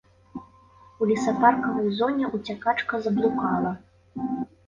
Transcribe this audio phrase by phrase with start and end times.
[1.01, 3.71] У лесапаркавай зоне ўцякачка заблукала.